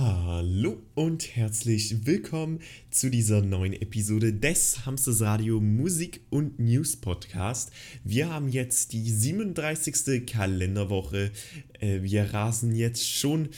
Hallo 0.00 0.80
und 0.94 1.34
herzlich 1.34 2.06
willkommen 2.06 2.60
zu 2.88 3.10
dieser 3.10 3.42
neuen 3.42 3.72
Episode 3.72 4.32
des 4.32 4.86
Hamsters 4.86 5.22
Radio 5.22 5.60
Musik 5.60 6.20
und 6.30 6.60
News 6.60 6.94
Podcast. 6.94 7.72
Wir 8.04 8.32
haben 8.32 8.48
jetzt 8.48 8.92
die 8.92 9.10
37. 9.10 10.24
Kalenderwoche. 10.24 11.32
Äh, 11.80 12.02
wir 12.02 12.32
rasen 12.32 12.76
jetzt 12.76 13.10
schon 13.10 13.48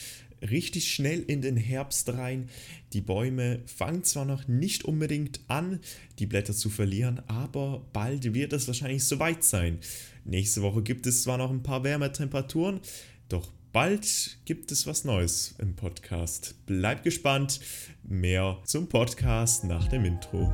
richtig 0.41 0.91
schnell 0.91 1.21
in 1.21 1.43
den 1.43 1.59
Herbst 1.59 2.09
rein. 2.09 2.49
Die 2.95 3.03
Bäume 3.03 3.61
fangen 3.67 4.05
zwar 4.05 4.25
noch 4.25 4.49
nicht 4.49 4.87
unbedingt 4.87 5.41
an, 5.49 5.81
die 6.21 6.27
Blätter 6.27 6.55
zu 6.55 6.71
verlieren, 6.71 7.21
aber 7.27 7.87
bald 7.93 8.33
wird 8.33 8.55
es 8.55 8.67
wahrscheinlich 8.67 9.05
soweit 9.05 9.45
sein. 9.45 9.77
Nächste 10.25 10.63
Woche 10.63 10.83
gibt 10.83 11.07
es 11.07 11.23
zwar 11.23 11.37
noch 11.37 11.51
ein 11.51 11.63
paar 11.63 11.85
Wärmetemperaturen, 11.85 12.81
doch 13.29 13.53
bald 13.73 14.39
gibt 14.45 14.73
es 14.73 14.87
was 14.87 15.05
Neues 15.05 15.55
im 15.59 15.77
Podcast. 15.77 16.55
Bleibt 16.67 17.05
gespannt. 17.05 17.61
Mehr 18.03 18.59
zum 18.65 18.89
Podcast 18.89 19.65
nach 19.65 19.87
dem 19.89 20.05
Intro. 20.05 20.53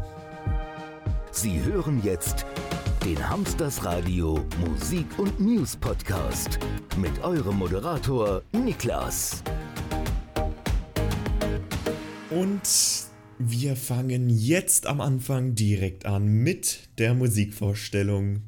Sie 1.30 1.60
hören 1.62 2.02
jetzt 2.02 2.44
den 3.04 3.28
Hamsters 3.28 3.84
Radio 3.84 4.44
Musik 4.66 5.06
und 5.18 5.38
News 5.40 5.76
Podcast 5.76 6.58
mit 6.96 7.18
eurem 7.22 7.56
Moderator 7.56 8.42
Niklas. 8.52 9.42
Und 12.30 12.62
wir 13.38 13.76
fangen 13.76 14.28
jetzt 14.28 14.86
am 14.86 15.00
Anfang 15.00 15.54
direkt 15.54 16.06
an 16.06 16.26
mit 16.26 16.88
der 16.98 17.14
Musikvorstellung. 17.14 18.42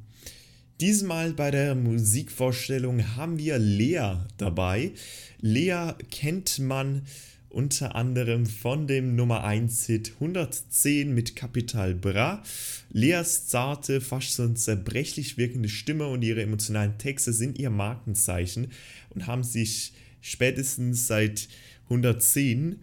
Diesmal 0.81 1.33
bei 1.33 1.51
der 1.51 1.75
Musikvorstellung 1.75 3.17
haben 3.17 3.37
wir 3.37 3.59
Lea 3.59 4.19
dabei. 4.37 4.93
Lea 5.41 5.95
kennt 6.13 6.61
man 6.61 7.03
unter 7.49 7.97
anderem 7.97 8.47
von 8.47 8.87
dem 8.87 9.17
Nummer 9.17 9.43
1 9.43 9.87
Hit 9.87 10.13
110 10.21 11.13
mit 11.13 11.35
Capital 11.35 11.97
Bra. 11.97 12.45
Leas 12.93 13.49
zarte, 13.49 14.01
fast 14.01 14.35
so 14.35 14.49
zerbrechlich 14.51 15.37
wirkende 15.37 15.69
Stimme 15.69 16.07
und 16.07 16.23
ihre 16.23 16.43
emotionalen 16.43 16.97
Texte 16.97 17.33
sind 17.33 17.59
ihr 17.59 17.71
Markenzeichen 17.71 18.69
und 19.11 19.27
haben 19.27 19.43
sich 19.43 19.95
spätestens 20.21 21.09
seit 21.09 21.49
110 21.87 22.77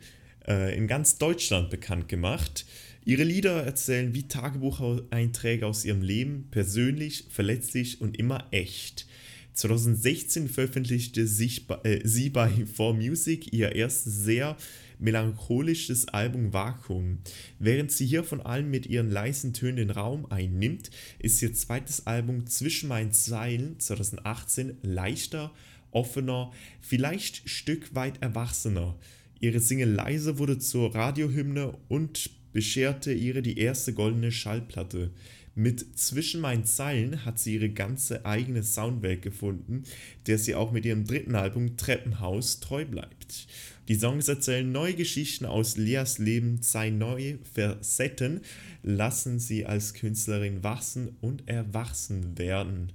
äh, 0.50 0.78
in 0.78 0.88
ganz 0.88 1.18
Deutschland 1.18 1.70
bekannt 1.70 2.09
gemacht. 2.09 2.66
Ihre 3.08 3.23
Lieder 3.23 3.64
erzählen 3.64 4.16
wie 4.16 4.28
Tagebucheinträge 4.28 5.67
aus 5.67 5.86
ihrem 5.86 6.02
Leben, 6.02 6.48
persönlich, 6.50 7.25
verletzlich 7.30 8.02
und 8.02 8.17
immer 8.17 8.47
echt. 8.50 9.06
2016 9.53 10.50
veröffentlichte 10.50 11.28
sich, 11.28 11.67
äh, 11.84 12.00
sie 12.03 12.31
bei 12.31 12.50
4Music 12.50 13.53
ihr 13.53 13.75
erstes 13.75 14.23
sehr 14.23 14.58
melancholisches 14.97 16.08
Album 16.08 16.52
Vakuum. 16.52 17.20
Während 17.59 17.92
sie 17.92 18.08
hier 18.08 18.23
von 18.23 18.42
allem 18.42 18.72
mit 18.72 18.88
ihren 18.88 19.12
leisen 19.12 19.53
Tönen 19.53 19.78
den 19.78 19.92
Raum 19.92 20.25
einnimmt, 20.31 20.90
ist 21.19 21.40
ihr 21.44 21.53
zweites 21.53 22.08
Album 22.08 22.47
Zwischen 22.47 22.90
meinen 22.90 23.12
Zeilen 23.12 23.80
2018 23.80 24.78
leichter, 24.81 25.53
offener, 25.92 26.52
vielleicht 26.81 27.47
Stück 27.47 27.94
weit 27.94 28.22
erwachsener. 28.23 28.97
Ihre 29.40 29.59
Single 29.59 29.92
Leise 29.92 30.40
wurde 30.40 30.58
zur 30.58 30.95
Radiohymne 30.95 31.78
und 31.88 32.31
bescherte 32.56 33.11
ihre 33.11 33.42
die 33.42 33.59
erste 33.59 33.94
goldene 33.94 34.31
Schallplatte. 34.31 35.11
Mit 35.56 36.00
Zwischen 36.00 36.39
meinen 36.39 36.64
Zeilen 36.64 37.25
hat 37.25 37.38
sie 37.38 37.56
ihre 37.56 37.67
ganze 37.67 38.25
eigene 38.25 38.64
Soundwelt 38.64 39.22
gefunden, 39.22 39.84
der 40.25 40.39
sie 40.39 40.56
auch 40.56 40.72
mit 40.72 40.86
ihrem 40.86 41.03
dritten 41.03 41.36
Album 41.36 41.75
Treppenhaus 41.75 42.62
treu 42.62 42.86
bleibt. 42.86 43.47
Die 43.89 43.95
Songs 43.95 44.30
erzählen 44.30 44.72
neue 44.72 44.94
Geschichten 44.94 45.45
aus 45.45 45.75
Leas 45.75 46.17
Leben, 46.17 46.62
zeigen 46.62 46.97
neue 46.97 47.39
Facetten, 47.53 48.39
lassen 48.84 49.38
sie 49.38 49.66
als 49.66 49.94
Künstlerin 49.94 50.64
wachsen 50.64 51.09
und 51.19 51.50
erwachsen 51.50 52.38
werden. 52.38 52.94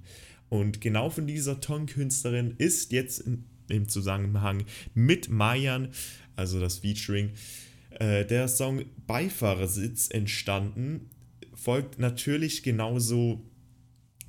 Und 0.48 0.80
genau 0.80 1.10
von 1.10 1.26
dieser 1.26 1.60
Tonkünstlerin 1.60 2.54
ist 2.56 2.92
jetzt 2.92 3.24
im 3.68 3.88
Zusammenhang 3.88 4.64
mit 4.94 5.28
Mayan, 5.28 5.90
also 6.34 6.58
das 6.60 6.78
Featuring, 6.78 7.32
äh, 7.98 8.24
der 8.24 8.48
Song 8.48 8.84
Beifahrersitz 9.06 10.08
entstanden, 10.10 11.10
folgt 11.54 11.98
natürlich 11.98 12.62
genauso 12.62 13.42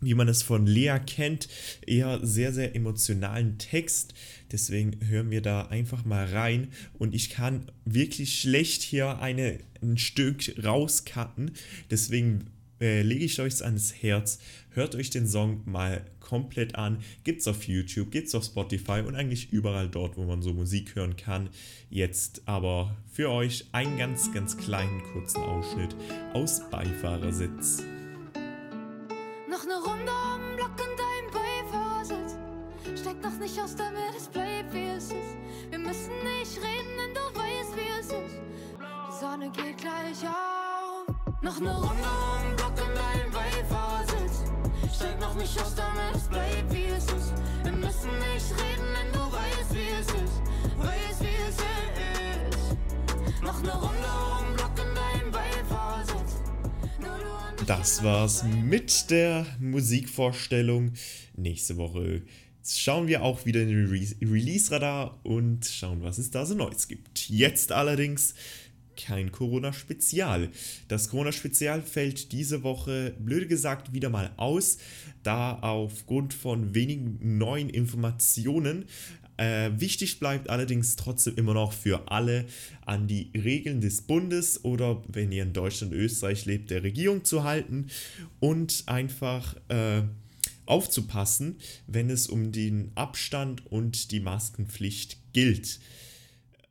wie 0.02 0.16
man 0.16 0.28
es 0.28 0.42
von 0.42 0.66
Lea 0.66 0.98
kennt, 1.06 1.48
eher 1.86 2.26
sehr, 2.26 2.52
sehr 2.52 2.76
emotionalen 2.76 3.58
Text. 3.60 4.14
Deswegen 4.52 4.98
hören 5.08 5.30
wir 5.30 5.42
da 5.42 5.68
einfach 5.68 6.06
mal 6.06 6.26
rein. 6.26 6.70
Und 6.98 7.14
ich 7.14 7.30
kann 7.30 7.72
wirklich 7.86 8.42
schlecht 8.42 8.82
hier 8.82 9.20
eine, 9.20 9.60
ein 9.82 9.98
Stück 9.98 10.56
rauscutten. 10.64 11.52
Deswegen 11.92 12.50
äh, 12.82 13.04
lege 13.04 13.24
ich 13.24 13.40
euch 13.40 13.64
ans 13.64 13.94
Herz. 14.02 14.40
Hört 14.72 14.96
euch 14.96 15.10
den 15.10 15.28
Song 15.28 15.62
mal 15.66 16.06
komplett 16.20 16.76
an. 16.76 17.00
Gibt's 17.24 17.48
auf 17.48 17.68
YouTube, 17.68 18.12
gibt's 18.12 18.34
auf 18.34 18.44
Spotify 18.44 19.04
und 19.06 19.16
eigentlich 19.16 19.52
überall 19.54 19.88
dort, 19.88 20.18
wo 20.18 20.24
man 20.24 20.42
so 20.42 20.54
Musik 20.54 20.96
hören 20.96 21.16
kann. 21.16 21.50
Jetzt 21.90 22.42
aber 22.46 22.96
für 23.12 23.30
euch 23.30 23.66
einen 23.72 23.98
ganz, 23.98 24.34
ganz 24.34 24.58
kleinen 24.58 25.04
kurzen 25.14 25.42
Ausschnitt 25.44 25.96
aus 26.34 26.62
Beifahrersitz. 26.70 27.84
Noch 29.50 29.64
eine 29.64 29.76
Runde 29.76 30.12
am 30.12 30.56
Block 30.56 30.76
in 30.80 30.98
deinem 30.98 31.32
Beifahrersitz. 31.34 32.38
Steigt 33.00 33.22
noch 33.22 33.38
nicht 33.40 33.60
aus, 33.60 33.76
damit 33.76 34.16
es 34.18 34.28
bleibt, 34.28 34.74
wie 34.74 34.88
es 34.98 35.06
ist. 35.06 35.36
Wir 35.70 35.80
müssen 35.80 36.14
nicht 36.40 36.58
reden, 36.58 36.96
denn 36.98 37.14
du 37.14 37.40
weißt, 37.40 37.76
wie 37.76 38.00
es 38.00 38.08
ist. 38.08 38.40
Die 38.80 39.20
Sonne 39.20 39.52
geht 39.52 39.78
gleich 39.78 40.26
auf. 40.26 40.62
Noch 41.44 41.60
eine 41.60 41.76
Runde 41.76 41.91
Das 57.72 58.04
war's 58.04 58.44
mit 58.44 59.10
der 59.12 59.46
Musikvorstellung. 59.62 60.92
Nächste 61.38 61.78
Woche 61.78 62.22
schauen 62.68 63.08
wir 63.08 63.24
auch 63.24 63.46
wieder 63.46 63.62
in 63.62 63.70
den 63.70 63.88
Re 63.88 64.06
Release-Radar 64.22 65.18
und 65.24 65.66
schauen, 65.66 66.04
was 66.04 66.18
es 66.18 66.32
da 66.32 66.46
so 66.46 66.54
Neues 66.54 66.90
gibt. 66.90 67.30
Jetzt 67.30 67.72
allerdings 67.72 68.36
kein 68.98 69.32
Corona-Spezial. 69.32 70.50
Das 70.90 71.08
Corona-Spezial 71.08 71.82
fällt 71.82 72.34
diese 72.34 72.64
Woche, 72.64 73.16
blöd 73.18 73.48
gesagt, 73.48 73.94
wieder 73.94 74.10
mal 74.10 74.34
aus, 74.36 74.78
da 75.24 75.54
aufgrund 75.60 76.34
von 76.34 76.76
wenigen 76.76 77.38
neuen 77.38 77.70
Informationen 77.70 78.84
äh, 79.42 79.72
wichtig 79.80 80.20
bleibt 80.20 80.52
allerdings 80.52 80.96
trotzdem 80.96 81.36
immer 81.36 81.56
noch 81.56 81.74
für 81.74 82.12
alle 82.12 82.46
an 82.86 83.08
die 83.08 83.32
Regeln 83.36 83.82
des 83.82 84.04
Bundes 84.04 84.64
oder 84.64 85.02
wenn 85.08 85.32
ihr 85.32 85.42
in 85.42 85.54
Deutschland, 85.54 85.94
Österreich 85.94 86.46
lebt, 86.46 86.70
der 86.70 86.84
Regierung 86.84 87.24
zu 87.24 87.44
halten 87.44 87.88
und 88.40 88.84
einfach 88.86 89.56
äh, 89.70 90.04
aufzupassen, 90.68 91.56
wenn 91.88 92.12
es 92.12 92.28
um 92.28 92.52
den 92.52 92.92
Abstand 92.94 93.66
und 93.72 94.12
die 94.12 94.20
Maskenpflicht 94.20 95.18
gilt. 95.34 95.80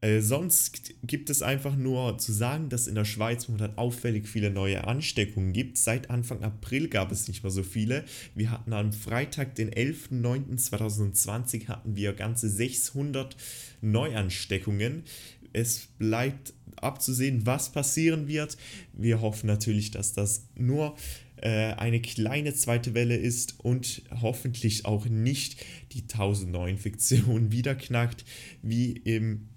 Äh, 0.02 0.20
sonst 0.20 0.94
gibt 1.02 1.28
es 1.28 1.42
einfach 1.42 1.76
nur 1.76 2.16
zu 2.16 2.32
sagen, 2.32 2.70
dass 2.70 2.86
in 2.86 2.94
der 2.94 3.04
Schweiz 3.04 3.48
momentan 3.48 3.76
auffällig 3.76 4.26
viele 4.26 4.50
neue 4.50 4.86
Ansteckungen 4.86 5.52
gibt. 5.52 5.76
Seit 5.76 6.08
Anfang 6.08 6.42
April 6.42 6.88
gab 6.88 7.12
es 7.12 7.28
nicht 7.28 7.42
mehr 7.42 7.50
so 7.50 7.62
viele. 7.62 8.04
Wir 8.34 8.50
hatten 8.50 8.72
am 8.72 8.94
Freitag, 8.94 9.54
den 9.56 9.70
11.09.2020, 9.70 11.68
hatten 11.68 11.96
wir 11.96 12.14
ganze 12.14 12.48
600 12.48 13.36
Neuansteckungen. 13.82 15.04
Es 15.52 15.88
bleibt 15.98 16.54
abzusehen, 16.76 17.44
was 17.44 17.72
passieren 17.72 18.26
wird. 18.26 18.56
Wir 18.94 19.20
hoffen 19.20 19.48
natürlich, 19.48 19.91
dass 19.91 20.14
das 20.14 20.46
nur 20.54 20.96
äh, 21.42 21.74
eine 21.74 22.00
kleine 22.00 22.54
zweite 22.54 22.94
Welle 22.94 23.16
ist 23.16 23.60
und 23.60 24.03
hoffentlich 24.22 24.86
auch 24.86 25.06
nicht 25.06 25.62
die 25.92 26.03
1000 26.03 26.50
Neuinfektionen 26.53 27.53
wieder 27.53 27.74
knackt, 27.74 28.24
wie 28.62 28.92
im 28.92 29.49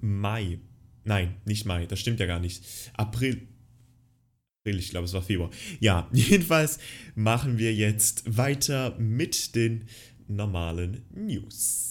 Mai. 0.00 0.58
Nein, 1.04 1.36
nicht 1.44 1.64
Mai, 1.64 1.86
das 1.86 2.00
stimmt 2.00 2.20
ja 2.20 2.26
gar 2.26 2.40
nicht. 2.40 2.64
April. 2.94 3.48
April, 4.60 4.78
ich 4.78 4.90
glaube, 4.90 5.06
es 5.06 5.14
war 5.14 5.22
Februar. 5.22 5.50
Ja, 5.80 6.08
jedenfalls 6.12 6.78
machen 7.14 7.58
wir 7.58 7.74
jetzt 7.74 8.36
weiter 8.36 8.96
mit 8.98 9.54
den 9.54 9.84
normalen 10.26 11.02
News. 11.14 11.88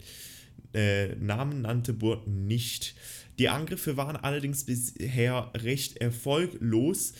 Äh, 0.73 1.17
Namen 1.17 1.63
nannte 1.63 1.95
Burton 1.95 2.47
nicht. 2.47 2.95
Die 3.39 3.49
Angriffe 3.49 3.97
waren 3.97 4.17
allerdings 4.17 4.65
bisher 4.65 5.51
recht 5.55 5.99
erfolglos. 5.99 7.13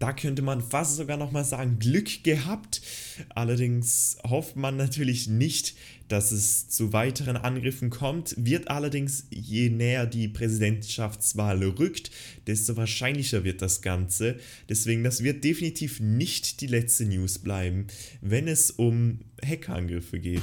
Da 0.00 0.12
könnte 0.12 0.42
man 0.42 0.60
fast 0.60 0.96
sogar 0.96 1.16
nochmal 1.16 1.44
sagen, 1.44 1.78
Glück 1.78 2.24
gehabt. 2.24 2.82
Allerdings 3.30 4.18
hofft 4.24 4.56
man 4.56 4.76
natürlich 4.76 5.28
nicht, 5.28 5.76
dass 6.08 6.32
es 6.32 6.68
zu 6.68 6.92
weiteren 6.92 7.36
Angriffen 7.36 7.90
kommt, 7.90 8.34
wird 8.36 8.68
allerdings, 8.68 9.26
je 9.30 9.70
näher 9.70 10.06
die 10.06 10.28
Präsidentschaftswahl 10.28 11.62
rückt, 11.62 12.10
desto 12.46 12.76
wahrscheinlicher 12.76 13.44
wird 13.44 13.62
das 13.62 13.80
Ganze. 13.80 14.36
Deswegen, 14.68 15.04
das 15.04 15.22
wird 15.22 15.44
definitiv 15.44 16.00
nicht 16.00 16.60
die 16.60 16.66
letzte 16.66 17.06
News 17.06 17.38
bleiben, 17.38 17.86
wenn 18.20 18.48
es 18.48 18.72
um 18.72 19.20
Hackerangriffe 19.42 20.18
geht. 20.18 20.42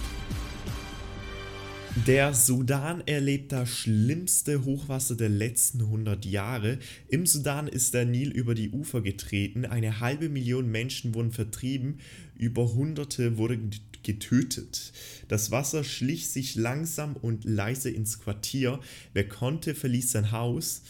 Der 1.95 2.33
Sudan 2.33 3.03
erlebt 3.05 3.51
das 3.51 3.69
schlimmste 3.69 4.63
Hochwasser 4.63 5.15
der 5.15 5.27
letzten 5.27 5.81
100 5.81 6.25
Jahre. 6.25 6.79
Im 7.09 7.25
Sudan 7.25 7.67
ist 7.67 7.93
der 7.93 8.05
Nil 8.05 8.31
über 8.31 8.55
die 8.55 8.69
Ufer 8.69 9.01
getreten. 9.01 9.65
Eine 9.65 9.99
halbe 9.99 10.29
Million 10.29 10.71
Menschen 10.71 11.13
wurden 11.13 11.31
vertrieben. 11.31 11.99
Über 12.37 12.73
Hunderte 12.73 13.37
wurden 13.37 13.71
getötet. 14.03 14.93
Das 15.27 15.51
Wasser 15.51 15.83
schlich 15.83 16.29
sich 16.29 16.55
langsam 16.55 17.17
und 17.17 17.43
leise 17.43 17.89
ins 17.89 18.19
Quartier. 18.21 18.79
Wer 19.11 19.27
konnte, 19.27 19.75
verließ 19.75 20.13
sein 20.13 20.31
Haus. 20.31 20.83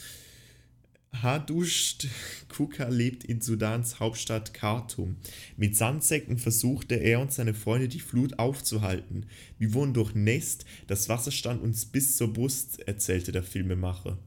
Hadusht 1.13 2.07
Kuka 2.47 2.87
lebt 2.87 3.25
in 3.25 3.41
Sudans 3.41 3.99
Hauptstadt 3.99 4.53
Khartoum. 4.53 5.17
Mit 5.55 5.75
Sandsäcken 5.75 6.37
versuchte 6.37 6.95
er 6.95 7.19
und 7.19 7.31
seine 7.31 7.53
Freunde 7.53 7.87
die 7.87 7.99
Flut 7.99 8.39
aufzuhalten. 8.39 9.25
Wir 9.59 9.73
wurden 9.73 9.93
durchnässt, 9.93 10.65
das 10.87 11.09
Wasser 11.09 11.31
stand 11.31 11.61
uns 11.61 11.85
bis 11.85 12.17
zur 12.17 12.33
Brust, 12.33 12.79
erzählte 12.87 13.31
der 13.31 13.43
Filmemacher. 13.43 14.17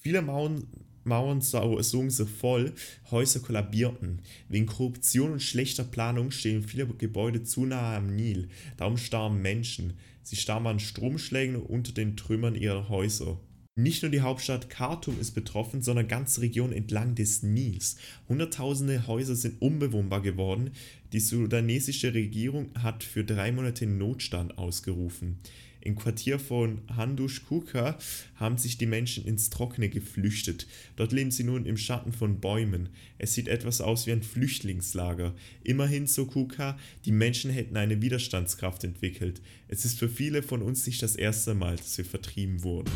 Viele 0.00 0.20
Mauern, 0.20 0.66
Mauern 1.04 1.40
sogen 1.40 2.10
so 2.10 2.26
voll, 2.26 2.74
Häuser 3.10 3.40
kollabierten. 3.40 4.20
Wegen 4.48 4.66
Korruption 4.66 5.32
und 5.32 5.42
schlechter 5.42 5.84
Planung 5.84 6.30
stehen 6.30 6.62
viele 6.62 6.86
Gebäude 6.86 7.42
zu 7.42 7.64
nahe 7.64 7.96
am 7.96 8.14
Nil. 8.14 8.48
Darum 8.76 8.98
starben 8.98 9.40
Menschen. 9.40 9.94
Sie 10.22 10.36
starben 10.36 10.66
an 10.66 10.78
Stromschlägen 10.78 11.56
unter 11.56 11.92
den 11.92 12.16
Trümmern 12.16 12.54
ihrer 12.54 12.88
Häuser. 12.88 13.40
Nicht 13.74 14.02
nur 14.02 14.10
die 14.10 14.20
Hauptstadt 14.20 14.68
Khartoum 14.68 15.18
ist 15.18 15.30
betroffen, 15.30 15.80
sondern 15.80 16.06
ganze 16.06 16.42
Regionen 16.42 16.74
entlang 16.74 17.14
des 17.14 17.42
Nils. 17.42 17.96
Hunderttausende 18.28 19.06
Häuser 19.06 19.34
sind 19.34 19.62
unbewohnbar 19.62 20.20
geworden. 20.20 20.72
Die 21.14 21.20
sudanesische 21.20 22.12
Regierung 22.12 22.68
hat 22.82 23.02
für 23.02 23.24
drei 23.24 23.50
Monate 23.50 23.86
Notstand 23.86 24.58
ausgerufen. 24.58 25.38
Im 25.80 25.96
Quartier 25.96 26.38
von 26.38 26.82
Handush 26.94 27.44
Kuka 27.44 27.98
haben 28.36 28.58
sich 28.58 28.76
die 28.76 28.84
Menschen 28.84 29.24
ins 29.24 29.48
Trockene 29.48 29.88
geflüchtet. 29.88 30.66
Dort 30.96 31.12
leben 31.12 31.30
sie 31.30 31.42
nun 31.42 31.64
im 31.64 31.78
Schatten 31.78 32.12
von 32.12 32.40
Bäumen. 32.40 32.90
Es 33.16 33.32
sieht 33.32 33.48
etwas 33.48 33.80
aus 33.80 34.06
wie 34.06 34.12
ein 34.12 34.22
Flüchtlingslager. 34.22 35.34
Immerhin, 35.64 36.06
so 36.06 36.26
Kuka, 36.26 36.78
die 37.06 37.12
Menschen 37.12 37.50
hätten 37.50 37.78
eine 37.78 38.02
Widerstandskraft 38.02 38.84
entwickelt. 38.84 39.40
Es 39.68 39.86
ist 39.86 39.98
für 39.98 40.10
viele 40.10 40.42
von 40.42 40.60
uns 40.60 40.86
nicht 40.86 41.02
das 41.02 41.16
erste 41.16 41.54
Mal, 41.54 41.76
dass 41.76 41.96
wir 41.96 42.04
vertrieben 42.04 42.62
wurden. 42.62 42.92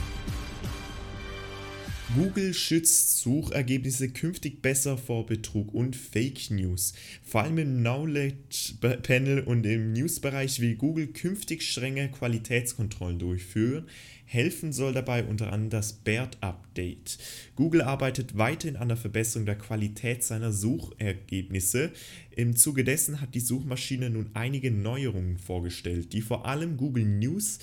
Google 2.17 2.55
schützt 2.55 3.19
Suchergebnisse 3.19 4.09
künftig 4.09 4.63
besser 4.63 4.97
vor 4.97 5.27
Betrug 5.27 5.75
und 5.75 5.95
Fake 5.97 6.51
News. 6.51 6.95
Vor 7.23 7.43
allem 7.43 7.59
im 7.59 7.79
Knowledge 7.81 8.73
Panel 9.03 9.41
und 9.41 9.67
im 9.67 9.93
Newsbereich 9.93 10.61
will 10.61 10.77
Google 10.77 11.09
künftig 11.09 11.63
strenge 11.63 12.09
Qualitätskontrollen 12.09 13.19
durchführen. 13.19 13.85
Helfen 14.25 14.73
soll 14.73 14.95
dabei 14.95 15.25
unter 15.25 15.53
anderem 15.53 15.69
das 15.69 15.93
BERT 15.93 16.39
Update. 16.41 17.19
Google 17.55 17.83
arbeitet 17.83 18.39
weiterhin 18.39 18.77
an 18.77 18.89
der 18.89 18.97
Verbesserung 18.97 19.45
der 19.45 19.59
Qualität 19.59 20.25
seiner 20.25 20.53
Suchergebnisse. 20.53 21.93
Im 22.35 22.57
Zuge 22.57 22.83
dessen 22.83 23.21
hat 23.21 23.35
die 23.35 23.41
Suchmaschine 23.41 24.09
nun 24.09 24.31
einige 24.33 24.71
Neuerungen 24.71 25.37
vorgestellt, 25.37 26.15
die 26.15 26.23
vor 26.23 26.47
allem 26.47 26.79
Google 26.79 27.05
News, 27.05 27.59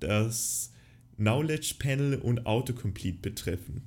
das 0.00 0.72
Knowledge 1.16 1.76
Panel 1.78 2.16
und 2.16 2.46
Autocomplete 2.46 3.18
betreffen. 3.20 3.82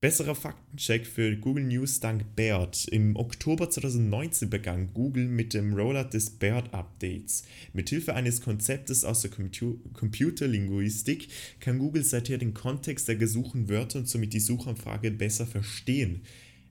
Besserer 0.00 0.34
Faktencheck 0.34 1.06
für 1.06 1.36
Google 1.36 1.64
News 1.64 2.00
dank 2.00 2.34
BERT. 2.34 2.88
Im 2.88 3.16
Oktober 3.16 3.68
2019 3.68 4.48
begann 4.48 4.94
Google 4.94 5.26
mit 5.26 5.52
dem 5.52 5.74
Rollout 5.74 6.08
des 6.14 6.30
BERT-Updates. 6.30 7.44
Mithilfe 7.74 8.14
eines 8.14 8.40
Konzeptes 8.40 9.04
aus 9.04 9.20
der 9.20 9.30
Computerlinguistik 9.30 11.28
kann 11.60 11.78
Google 11.78 12.02
seither 12.02 12.38
den 12.38 12.54
Kontext 12.54 13.08
der 13.08 13.16
gesuchten 13.16 13.68
Wörter 13.68 13.98
und 13.98 14.08
somit 14.08 14.32
die 14.32 14.40
Suchanfrage 14.40 15.10
besser 15.10 15.46
verstehen. 15.46 16.22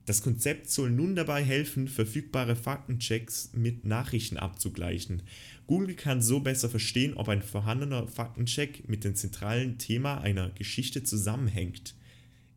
Das 0.06 0.22
Konzept 0.22 0.68
soll 0.68 0.90
nun 0.90 1.14
dabei 1.14 1.44
helfen, 1.44 1.86
verfügbare 1.86 2.56
Faktenchecks 2.56 3.50
mit 3.54 3.84
Nachrichten 3.84 4.38
abzugleichen. 4.38 5.22
Google 5.70 5.94
kann 5.94 6.20
so 6.20 6.40
besser 6.40 6.68
verstehen, 6.68 7.14
ob 7.14 7.28
ein 7.28 7.42
vorhandener 7.42 8.08
Faktencheck 8.08 8.88
mit 8.88 9.04
dem 9.04 9.14
zentralen 9.14 9.78
Thema 9.78 10.20
einer 10.20 10.50
Geschichte 10.50 11.04
zusammenhängt. 11.04 11.94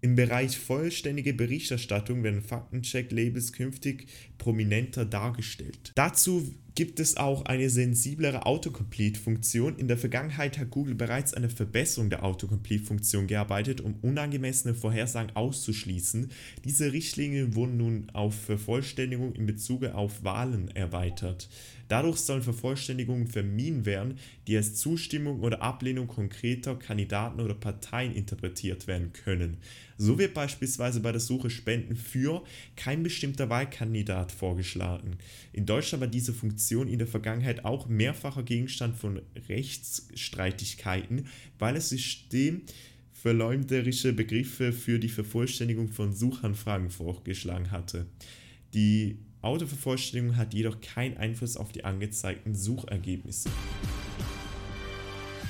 Im 0.02 0.16
Bereich 0.16 0.58
vollständige 0.58 1.36
Berichterstattung 1.36 2.24
werden 2.24 2.42
Faktencheck-Labels 2.42 3.54
künftig 3.54 4.08
prominenter 4.40 5.06
dargestellt. 5.06 5.92
Dazu 5.94 6.56
gibt 6.74 7.00
es 7.00 7.16
auch 7.16 7.46
eine 7.46 7.70
sensiblere 7.70 8.48
Autocomplete-Funktion. 8.48 9.78
In 9.78 9.88
der 9.88 10.00
Vergangenheit 10.00 10.58
hat 10.58 10.72
Google 10.72 10.96
bereits 10.96 11.36
eine 11.36 11.52
Verbesserung 11.52 12.10
der 12.10 12.24
Autocomplete-Funktion 12.24 13.28
gearbeitet, 13.28 13.80
um 13.80 13.94
unangemessene 14.02 14.74
Vorhersagen 14.74 15.36
auszuschließen. 15.36 16.32
Diese 16.66 16.92
Richtlinien 16.92 17.54
wurden 17.54 17.78
nun 17.78 18.10
auf 18.12 18.34
Vervollständigung 18.34 19.36
in 19.36 19.46
Bezug 19.46 19.84
auf 19.84 20.24
Wahlen 20.24 20.70
erweitert. 20.76 21.48
Dadurch 21.88 22.18
sollen 22.18 22.42
Vervollständigungen 22.42 23.28
vermieden 23.28 23.86
werden, 23.86 24.18
die 24.48 24.58
als 24.58 24.76
Zustimmung 24.76 25.42
oder 25.42 25.62
Ablehnung 25.62 26.08
konkreter 26.08 26.76
Kandidaten 26.76 27.40
oder 27.40 27.54
Parteien 27.54 28.14
interpretiert 28.16 28.88
werden 28.88 29.14
können. 29.14 29.58
So 29.98 30.18
wird 30.18 30.34
beispielsweise 30.34 31.02
bei 31.02 31.12
der 31.12 31.22
Suche 31.22 31.50
Spenden 31.50 31.96
für 31.96 32.44
kein 32.76 33.04
bestimmter 33.04 33.50
Wahlkandidat 33.50 34.32
vorgeschlagen. 34.32 35.18
In 35.52 35.66
Deutschland 35.66 36.02
war 36.02 36.08
diese 36.08 36.34
Funktion 36.34 36.88
in 36.88 37.00
der 37.00 37.08
Vergangenheit 37.08 37.64
auch 37.66 37.88
mehrfacher 37.88 38.44
Gegenstand 38.44 38.96
von 38.98 39.22
Rechtsstreitigkeiten, 39.48 41.28
weil 41.60 41.76
das 41.76 41.90
System 41.90 42.62
verleumderische 43.24 44.12
Begriffe 44.12 44.74
für 44.74 45.00
die 45.00 45.08
Vervollständigung 45.08 45.88
von 45.88 46.12
Suchanfragen 46.14 46.90
vorgeschlagen 46.90 47.72
hatte. 47.72 48.06
Die 48.74 49.18
Autovervollständigung 49.44 50.38
hat 50.38 50.54
jedoch 50.54 50.80
keinen 50.82 51.18
Einfluss 51.18 51.58
auf 51.58 51.72
die 51.72 51.84
angezeigten 51.84 52.56
Suchergebnisse. 52.56 53.50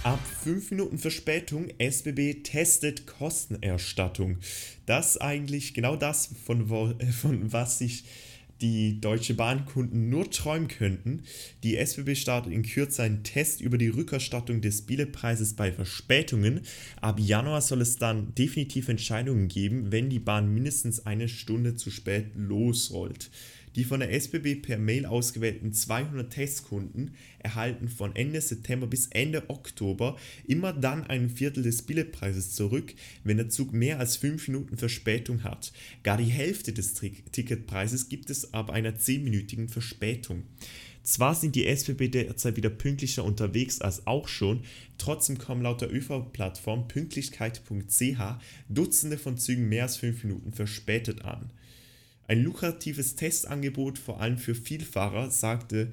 Ab 0.03 0.19
5 0.41 0.71
Minuten 0.71 0.97
Verspätung, 0.97 1.69
SBB 1.77 2.43
testet 2.43 3.07
Kostenerstattung. 3.07 4.39
Das 4.85 5.17
eigentlich 5.17 5.73
genau 5.73 5.95
das, 5.95 6.29
von, 6.45 6.69
wo, 6.69 6.93
von 7.21 7.53
was 7.53 7.77
sich 7.77 8.03
die 8.61 8.99
Deutsche 8.99 9.33
Bahnkunden 9.33 10.09
nur 10.09 10.29
träumen 10.29 10.67
könnten. 10.67 11.23
Die 11.63 11.77
SBB 11.77 12.15
startet 12.15 12.53
in 12.53 12.63
Kürze 12.63 13.03
einen 13.03 13.23
Test 13.23 13.61
über 13.61 13.77
die 13.77 13.89
Rückerstattung 13.89 14.61
des 14.61 14.83
Billetpreises 14.83 15.53
bei 15.53 15.71
Verspätungen. 15.71 16.61
Ab 16.99 17.19
Januar 17.19 17.61
soll 17.61 17.81
es 17.81 17.97
dann 17.97 18.33
definitiv 18.35 18.89
Entscheidungen 18.89 19.49
geben, 19.49 19.91
wenn 19.91 20.09
die 20.09 20.19
Bahn 20.19 20.53
mindestens 20.53 21.05
eine 21.05 21.27
Stunde 21.27 21.75
zu 21.75 21.91
spät 21.91 22.31
losrollt. 22.35 23.29
Die 23.75 23.83
von 23.83 23.99
der 23.99 24.11
SBB 24.13 24.61
per 24.61 24.77
Mail 24.77 25.05
ausgewählten 25.05 25.73
200 25.73 26.31
Testkunden 26.31 27.15
erhalten 27.39 27.89
von 27.89 28.15
Ende 28.15 28.39
September 28.39 28.85
bis 28.85 29.07
Ende 29.07 29.49
Oktober 29.49 30.17
immer 30.47 30.73
dann 30.73 31.03
ein 31.05 31.29
Viertel 31.29 31.63
des 31.63 31.81
Billetpreises 31.81 32.53
zurück, 32.53 32.93
wenn 33.23 33.37
der 33.37 33.49
Zug 33.49 33.73
mehr 33.73 33.99
als 33.99 34.17
5 34.17 34.47
Minuten 34.47 34.77
Verspätung 34.77 35.43
hat. 35.43 35.73
Gar 36.03 36.17
die 36.17 36.25
Hälfte 36.25 36.71
des 36.71 36.93
Ticketpreises 36.93 38.09
gibt 38.09 38.29
es 38.29 38.53
ab 38.53 38.69
einer 38.69 38.91
10-minütigen 38.91 39.69
Verspätung. 39.69 40.43
Zwar 41.03 41.35
sind 41.35 41.55
die 41.55 41.67
SBB 41.67 42.07
derzeit 42.07 42.55
wieder 42.55 42.69
pünktlicher 42.69 43.25
unterwegs 43.25 43.81
als 43.81 44.07
auch 44.07 44.29
schon, 44.29 44.61
trotzdem 44.97 45.37
kommen 45.37 45.61
laut 45.61 45.81
der 45.81 45.93
ÖV-Plattform 45.93 46.87
pünktlichkeit.ch 46.87 48.21
Dutzende 48.69 49.17
von 49.17 49.37
Zügen 49.37 49.67
mehr 49.67 49.83
als 49.83 49.97
5 49.97 50.23
Minuten 50.23 50.53
verspätet 50.53 51.25
an. 51.25 51.51
Ein 52.27 52.43
lukratives 52.43 53.15
Testangebot, 53.15 53.97
vor 53.97 54.21
allem 54.21 54.37
für 54.37 54.55
Vielfahrer, 54.55 55.29
sagte 55.29 55.91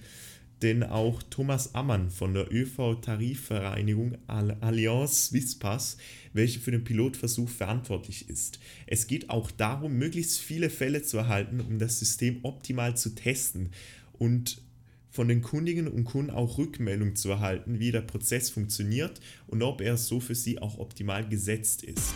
denn 0.62 0.82
auch 0.82 1.22
Thomas 1.22 1.75
Ammann 1.75 2.10
von 2.10 2.34
der 2.34 2.52
ÖV-Tarifvereinigung 2.52 4.18
Allianz 4.26 5.26
Swisspass, 5.26 5.96
welche 6.32 6.60
für 6.60 6.70
den 6.70 6.84
Pilotversuch 6.84 7.49
verantwortlich 7.49 8.28
ist. 8.28 8.60
Es 8.87 9.06
geht 9.06 9.30
auch 9.30 9.50
darum, 9.50 9.94
möglichst 9.94 10.38
viele 10.38 10.70
Fälle 10.70 11.02
zu 11.02 11.16
erhalten, 11.16 11.60
um 11.60 11.78
das 11.78 11.99
System 11.99 12.40
optimal 12.42 12.96
zu 12.96 13.14
testen 13.14 13.70
und 14.12 14.62
von 15.10 15.28
den 15.28 15.42
Kundinnen 15.42 15.88
und 15.88 16.04
Kunden 16.04 16.30
auch 16.30 16.58
Rückmeldung 16.58 17.16
zu 17.16 17.30
erhalten, 17.30 17.80
wie 17.80 17.90
der 17.90 18.02
Prozess 18.02 18.50
funktioniert 18.50 19.20
und 19.49 19.62
ob 19.62 19.80
er 19.80 19.96
so 19.96 20.20
für 20.20 20.34
sie 20.37 20.60
auch 20.60 20.78
optimal 20.78 21.28
gesetzt 21.28 21.82
ist. 21.82 22.14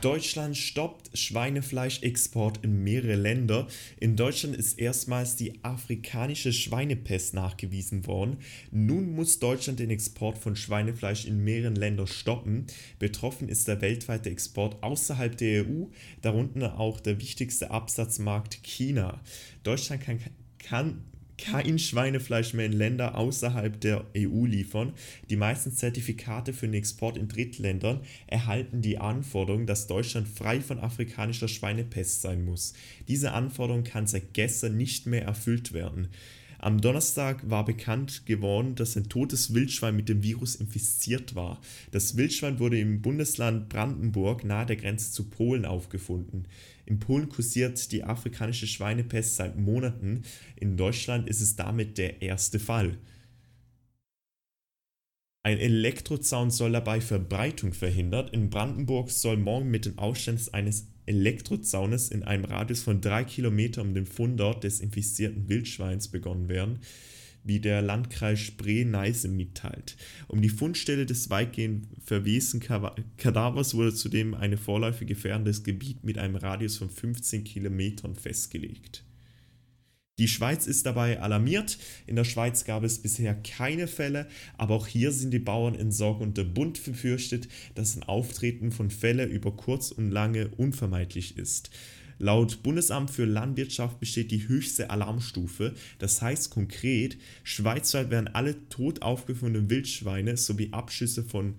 Deutschland 0.00 0.56
stoppt 0.56 1.10
Schweinefleischexport 1.16 2.64
in 2.64 2.82
mehrere 2.82 3.16
Länder. 3.16 3.66
In 3.98 4.16
Deutschland 4.16 4.56
ist 4.56 4.78
erstmals 4.78 5.36
die 5.36 5.62
afrikanische 5.62 6.54
Schweinepest 6.54 7.34
nachgewiesen 7.34 8.06
worden. 8.06 8.38
Nun 8.70 9.14
muss 9.14 9.40
Deutschland 9.40 9.78
den 9.78 9.90
Export 9.90 10.38
von 10.38 10.56
Schweinefleisch 10.56 11.26
in 11.26 11.44
mehreren 11.44 11.76
Ländern 11.76 12.06
stoppen. 12.06 12.66
Betroffen 12.98 13.50
ist 13.50 13.68
der 13.68 13.82
weltweite 13.82 14.30
Export 14.30 14.82
außerhalb 14.82 15.36
der 15.36 15.66
EU, 15.66 15.84
darunter 16.22 16.80
auch 16.80 16.98
der 16.98 17.20
wichtigste 17.20 17.70
Absatzmarkt 17.70 18.62
China. 18.62 19.20
Deutschland 19.64 20.02
kann 20.02 20.20
kann 20.60 21.02
kein 21.40 21.78
Schweinefleisch 21.78 22.54
mehr 22.54 22.66
in 22.66 22.72
Länder 22.72 23.16
außerhalb 23.16 23.80
der 23.80 24.04
EU 24.16 24.44
liefern. 24.44 24.92
Die 25.30 25.36
meisten 25.36 25.72
Zertifikate 25.72 26.52
für 26.52 26.66
den 26.66 26.74
Export 26.74 27.16
in 27.16 27.28
Drittländern 27.28 28.00
erhalten 28.26 28.82
die 28.82 28.98
Anforderung, 28.98 29.66
dass 29.66 29.86
Deutschland 29.86 30.28
frei 30.28 30.60
von 30.60 30.78
afrikanischer 30.78 31.48
Schweinepest 31.48 32.22
sein 32.22 32.44
muss. 32.44 32.74
Diese 33.08 33.32
Anforderung 33.32 33.84
kann 33.84 34.06
seit 34.06 34.34
gestern 34.34 34.76
nicht 34.76 35.06
mehr 35.06 35.24
erfüllt 35.24 35.72
werden. 35.72 36.08
Am 36.62 36.78
Donnerstag 36.82 37.48
war 37.48 37.64
bekannt 37.64 38.26
geworden, 38.26 38.74
dass 38.74 38.94
ein 38.94 39.08
totes 39.08 39.54
Wildschwein 39.54 39.96
mit 39.96 40.10
dem 40.10 40.22
Virus 40.22 40.56
infiziert 40.56 41.34
war. 41.34 41.58
Das 41.90 42.18
Wildschwein 42.18 42.58
wurde 42.58 42.78
im 42.78 43.00
Bundesland 43.00 43.70
Brandenburg 43.70 44.44
nahe 44.44 44.66
der 44.66 44.76
Grenze 44.76 45.10
zu 45.10 45.30
Polen 45.30 45.64
aufgefunden. 45.64 46.46
In 46.84 46.98
Polen 46.98 47.30
kursiert 47.30 47.90
die 47.92 48.04
afrikanische 48.04 48.66
Schweinepest 48.66 49.36
seit 49.36 49.56
Monaten. 49.56 50.24
In 50.56 50.76
Deutschland 50.76 51.30
ist 51.30 51.40
es 51.40 51.56
damit 51.56 51.96
der 51.96 52.20
erste 52.20 52.58
Fall. 52.58 52.98
Ein 55.42 55.56
Elektrozaun 55.56 56.50
soll 56.50 56.72
dabei 56.72 57.00
Verbreitung 57.00 57.72
verhindern. 57.72 58.28
In 58.32 58.50
Brandenburg 58.50 59.10
soll 59.10 59.38
morgen 59.38 59.70
mit 59.70 59.86
dem 59.86 59.98
Aufstand 59.98 60.52
eines 60.52 60.88
Elektrozaunes 61.10 62.08
in 62.08 62.22
einem 62.22 62.44
Radius 62.44 62.82
von 62.82 63.00
drei 63.00 63.24
Kilometern 63.24 63.88
um 63.88 63.94
den 63.94 64.06
Fundort 64.06 64.62
des 64.62 64.80
infizierten 64.80 65.48
Wildschweins 65.48 66.06
begonnen 66.08 66.48
werden, 66.48 66.78
wie 67.42 67.58
der 67.58 67.82
Landkreis 67.82 68.38
Spree-Neiße 68.38 69.26
mitteilt. 69.28 69.96
Um 70.28 70.40
die 70.40 70.48
Fundstelle 70.48 71.06
des 71.06 71.28
weitgehend 71.28 71.88
verwesen 72.04 72.60
Kadavers 73.16 73.74
wurde 73.74 73.92
zudem 73.92 74.34
eine 74.34 74.56
vorläufig 74.56 75.08
gefährdendes 75.08 75.64
Gebiet 75.64 76.04
mit 76.04 76.16
einem 76.16 76.36
Radius 76.36 76.76
von 76.76 76.90
15 76.90 77.42
Kilometern 77.42 78.14
festgelegt. 78.14 79.04
Die 80.20 80.28
Schweiz 80.28 80.66
ist 80.66 80.84
dabei 80.84 81.18
alarmiert. 81.18 81.78
In 82.06 82.14
der 82.14 82.24
Schweiz 82.24 82.66
gab 82.66 82.84
es 82.84 82.98
bisher 82.98 83.34
keine 83.34 83.88
Fälle, 83.88 84.26
aber 84.58 84.74
auch 84.74 84.86
hier 84.86 85.12
sind 85.12 85.30
die 85.30 85.38
Bauern 85.38 85.74
in 85.74 85.90
Sorge 85.90 86.22
und 86.22 86.36
der 86.36 86.44
Bund 86.44 86.84
befürchtet, 86.84 87.48
dass 87.74 87.96
ein 87.96 88.02
Auftreten 88.02 88.70
von 88.70 88.90
Fällen 88.90 89.30
über 89.30 89.50
kurz 89.50 89.90
und 89.90 90.10
lange 90.10 90.48
unvermeidlich 90.58 91.38
ist. 91.38 91.70
Laut 92.18 92.62
Bundesamt 92.62 93.10
für 93.10 93.24
Landwirtschaft 93.24 93.98
besteht 93.98 94.30
die 94.30 94.46
höchste 94.46 94.90
Alarmstufe. 94.90 95.72
Das 95.98 96.20
heißt 96.20 96.50
konkret, 96.50 97.16
schweizweit 97.42 98.10
werden 98.10 98.28
alle 98.28 98.68
tot 98.68 99.00
aufgefundenen 99.00 99.70
Wildschweine 99.70 100.36
sowie 100.36 100.68
Abschüsse 100.72 101.24
von 101.24 101.54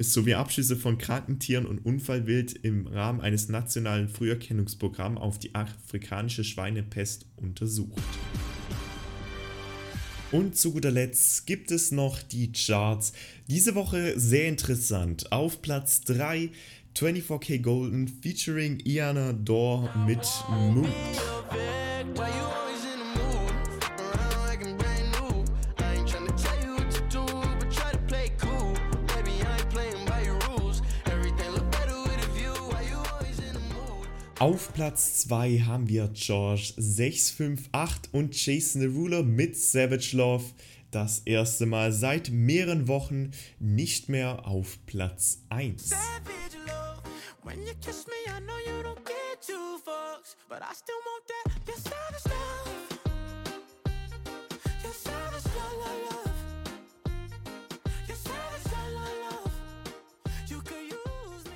sowie 0.00 0.34
Abschüsse 0.34 0.76
von 0.76 0.96
Krankentieren 0.96 1.66
und 1.66 1.84
Unfallwild 1.84 2.52
im 2.52 2.86
Rahmen 2.86 3.20
eines 3.20 3.48
nationalen 3.48 4.08
Früherkennungsprogramms 4.08 5.20
auf 5.20 5.38
die 5.38 5.54
afrikanische 5.54 6.44
Schweinepest 6.44 7.26
untersucht. 7.36 8.02
Und 10.30 10.56
zu 10.56 10.72
guter 10.72 10.90
Letzt 10.90 11.46
gibt 11.46 11.70
es 11.70 11.90
noch 11.90 12.22
die 12.22 12.52
Charts. 12.52 13.12
Diese 13.48 13.74
Woche 13.74 14.18
sehr 14.20 14.46
interessant. 14.46 15.32
Auf 15.32 15.62
Platz 15.62 16.02
3 16.02 16.50
24K 16.94 17.60
Golden 17.60 18.08
featuring 18.08 18.80
Iana 18.84 19.32
Dor 19.32 19.88
mit 20.06 20.26
Mood. 20.50 20.88
Auf 34.40 34.72
Platz 34.72 35.18
2 35.22 35.62
haben 35.66 35.88
wir 35.88 36.08
George 36.14 36.72
658 36.76 38.14
und 38.14 38.46
Jason 38.46 38.82
Derulo 38.82 39.24
mit 39.24 39.56
Savage 39.56 40.16
Love. 40.16 40.44
Das 40.92 41.22
erste 41.24 41.66
Mal 41.66 41.90
seit 41.90 42.30
mehreren 42.30 42.86
Wochen 42.86 43.32
nicht 43.58 44.08
mehr 44.08 44.46
auf 44.46 44.78
Platz 44.86 45.42
1. 45.48 45.90
When 47.42 47.58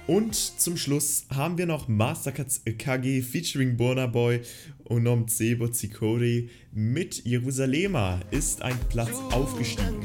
Und 0.07 0.35
zum 0.35 0.77
Schluss 0.77 1.27
haben 1.31 1.59
wir 1.59 1.67
noch 1.67 1.87
Master 1.87 2.33
KG 2.33 3.23
featuring 3.23 3.77
Burna 3.77 4.07
Boy 4.07 4.41
und 4.85 5.05
Nom 5.05 5.29
Zebo 5.29 5.69
Zikori 5.69 6.51
mit 6.73 7.25
Jerusalema 7.25 8.21
ist 8.33 8.63
ein 8.63 8.79
Platz 8.89 9.13
aufgestiegen. 9.31 10.03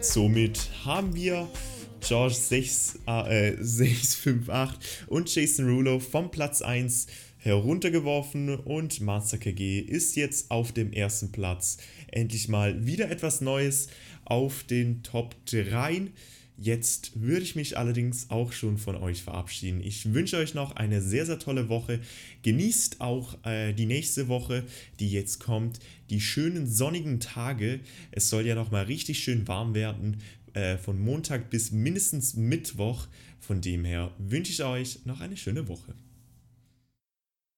Somit 0.00 0.70
haben 0.84 1.14
wir 1.14 1.48
George 2.08 2.36
6, 2.36 3.00
äh, 3.06 3.52
658 3.60 5.08
und 5.08 5.34
Jason 5.34 5.68
Rulo 5.68 6.00
vom 6.00 6.30
Platz 6.30 6.62
1 6.62 7.06
heruntergeworfen 7.36 8.56
und 8.56 9.02
Master 9.02 9.36
KG 9.36 9.80
ist 9.80 10.16
jetzt 10.16 10.50
auf 10.50 10.72
dem 10.72 10.94
ersten 10.94 11.32
Platz. 11.32 11.76
Endlich 12.06 12.48
mal 12.48 12.86
wieder 12.86 13.10
etwas 13.10 13.42
Neues 13.42 13.88
auf 14.24 14.64
den 14.64 15.02
Top 15.02 15.36
3. 15.44 16.08
Jetzt 16.56 17.20
würde 17.20 17.42
ich 17.42 17.54
mich 17.54 17.76
allerdings 17.76 18.30
auch 18.30 18.52
schon 18.52 18.78
von 18.78 18.96
euch 18.96 19.22
verabschieden. 19.22 19.80
Ich 19.80 20.12
wünsche 20.12 20.38
euch 20.38 20.54
noch 20.54 20.74
eine 20.76 21.02
sehr, 21.02 21.26
sehr 21.26 21.38
tolle 21.38 21.68
Woche. 21.68 22.00
Genießt 22.42 23.02
auch 23.02 23.36
äh, 23.44 23.74
die 23.74 23.86
nächste 23.86 24.28
Woche, 24.28 24.64
die 24.98 25.10
jetzt 25.10 25.40
kommt. 25.40 25.78
Die 26.10 26.20
schönen 26.20 26.66
sonnigen 26.66 27.20
Tage. 27.20 27.80
Es 28.10 28.30
soll 28.30 28.46
ja 28.46 28.54
noch 28.54 28.70
mal 28.70 28.86
richtig 28.86 29.20
schön 29.20 29.46
warm 29.46 29.74
werden 29.74 30.16
äh, 30.54 30.78
von 30.78 31.00
Montag 31.00 31.50
bis 31.50 31.72
mindestens 31.72 32.34
Mittwoch. 32.34 33.06
Von 33.40 33.60
dem 33.60 33.84
her 33.84 34.12
wünsche 34.18 34.52
ich 34.52 34.62
euch 34.62 35.04
noch 35.06 35.20
eine 35.20 35.36
schöne 35.36 35.68
Woche. 35.68 35.94